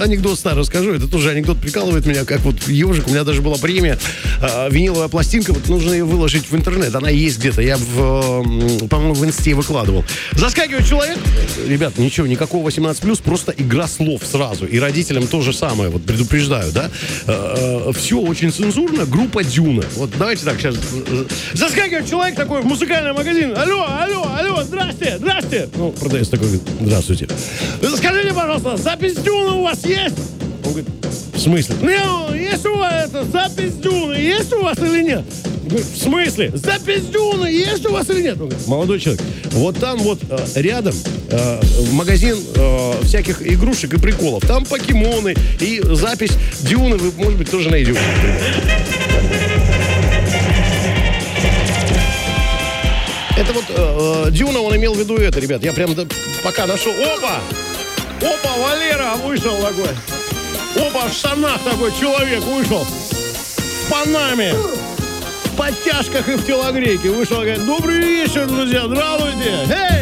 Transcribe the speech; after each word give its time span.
анекдот 0.00 0.38
старый 0.38 0.60
расскажу. 0.60 0.92
Это 0.94 1.06
тоже 1.08 1.30
анекдот 1.30 1.58
прикалывает 1.58 2.06
меня, 2.06 2.24
как 2.24 2.40
вот 2.40 2.68
ежик. 2.68 3.06
У 3.06 3.10
меня 3.10 3.24
даже 3.24 3.42
была 3.42 3.56
премия, 3.56 3.98
э, 4.40 4.68
виниловая 4.70 5.08
пластинка. 5.08 5.52
Вот 5.52 5.68
нужно 5.68 5.92
ее 5.92 6.04
выложить 6.04 6.50
в 6.50 6.56
интернет. 6.56 6.94
Она 6.94 7.10
есть 7.10 7.38
где-то. 7.38 7.62
Я, 7.62 7.76
в, 7.76 8.82
э, 8.82 8.86
по-моему, 8.88 9.14
в 9.14 9.24
инсте 9.24 9.54
выкладывал. 9.54 10.04
Заскакивает 10.32 10.86
человек. 10.86 11.18
Ребят, 11.66 11.98
ничего, 11.98 12.26
никакого 12.26 12.68
18+, 12.68 13.22
просто 13.22 13.52
игра 13.56 13.86
слов 13.86 14.22
сразу. 14.24 14.66
И 14.66 14.78
родителям 14.78 15.26
то 15.26 15.42
же 15.42 15.52
самое, 15.52 15.90
вот 15.90 16.04
предупреждаю, 16.04 16.72
да. 16.72 16.90
Э, 17.26 17.88
э, 17.88 17.92
все 17.92 18.18
очень 18.18 18.52
цензурно. 18.52 19.06
Группа 19.06 19.44
Дюна. 19.44 19.84
Вот 19.96 20.10
давайте 20.18 20.44
так 20.44 20.58
сейчас. 20.60 20.76
Заскакивает 21.52 22.08
человек 22.08 22.36
такой 22.36 22.62
в 22.62 22.64
музыкальный 22.64 23.12
магазин. 23.12 23.56
Алло, 23.56 23.86
алло, 23.86 24.26
алло, 24.38 24.62
здрасте, 24.62 25.18
здрасте. 25.18 25.68
Ну, 25.76 25.92
продавец 25.92 26.28
такой, 26.28 26.46
говорит, 26.46 26.68
здравствуйте. 26.80 27.28
Скажите, 27.96 28.32
пожалуйста, 28.34 28.76
запись 28.76 29.14
Дюна 29.14 29.56
у 29.56 29.62
вас 29.62 29.84
есть? 29.90 30.16
Он 30.64 30.70
говорит, 30.72 30.88
в 31.34 31.38
смысле? 31.38 31.74
Ну, 31.82 32.34
есть 32.34 32.66
у 32.66 32.76
вас 32.76 33.08
это, 33.08 33.24
запись 33.24 33.74
Дюны, 33.74 34.14
есть 34.14 34.52
у 34.52 34.62
вас 34.62 34.78
или 34.78 35.02
нет? 35.02 35.24
В 35.64 35.98
смысле? 35.98 36.50
Запись 36.54 37.04
Дюны 37.06 37.46
есть 37.46 37.86
у 37.86 37.92
вас 37.92 38.08
или 38.10 38.22
нет? 38.22 38.40
Он 38.40 38.48
говорит, 38.48 38.66
молодой 38.66 39.00
человек, 39.00 39.22
вот 39.52 39.78
там 39.78 39.98
вот 39.98 40.18
э, 40.28 40.38
рядом 40.56 40.94
э, 41.30 41.60
магазин 41.92 42.36
э, 42.56 42.92
всяких 43.04 43.42
игрушек 43.46 43.94
и 43.94 43.98
приколов. 43.98 44.44
Там 44.46 44.64
покемоны 44.64 45.34
и 45.60 45.80
запись 45.92 46.32
Дюны 46.62 46.96
вы, 46.96 47.12
может 47.22 47.38
быть, 47.38 47.50
тоже 47.50 47.70
найдете. 47.70 48.00
Это 53.36 53.52
вот 53.54 53.64
э, 53.68 54.26
э, 54.26 54.30
Дюна, 54.32 54.60
он 54.60 54.76
имел 54.76 54.92
в 54.94 54.98
виду 54.98 55.16
это, 55.16 55.40
ребят. 55.40 55.62
Я 55.64 55.72
прям 55.72 55.94
до- 55.94 56.06
пока 56.42 56.66
нашел. 56.66 56.92
Опа! 56.92 57.40
Опа, 58.22 58.56
Валера 58.58 59.14
вышел 59.16 59.56
такой. 59.56 59.90
Опа, 60.76 61.08
в 61.08 61.12
штанах 61.12 61.58
такой 61.64 61.92
человек 61.98 62.42
вышел. 62.42 62.84
В 62.84 63.90
Панаме. 63.90 64.54
В 65.44 65.56
подтяжках 65.56 66.28
и 66.28 66.36
в 66.36 66.46
телогрейке. 66.46 67.10
Вышел, 67.10 67.36
говорит, 67.36 67.64
добрый 67.64 68.00
вечер, 68.00 68.46
друзья, 68.46 68.86
здравствуйте. 68.86 69.66
Эй! 69.70 69.99